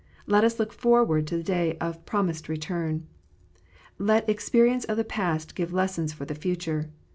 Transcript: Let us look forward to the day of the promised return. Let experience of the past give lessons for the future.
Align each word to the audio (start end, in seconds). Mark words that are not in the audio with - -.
Let 0.25 0.43
us 0.43 0.57
look 0.59 0.73
forward 0.73 1.27
to 1.27 1.37
the 1.37 1.43
day 1.43 1.77
of 1.77 1.93
the 1.97 2.01
promised 2.01 2.49
return. 2.49 3.05
Let 3.99 4.27
experience 4.27 4.83
of 4.85 4.97
the 4.97 5.03
past 5.03 5.53
give 5.53 5.73
lessons 5.73 6.11
for 6.11 6.25
the 6.25 6.33
future. 6.33 6.89